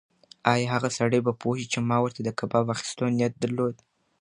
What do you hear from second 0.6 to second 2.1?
هغه سړی به پوه شي چې ما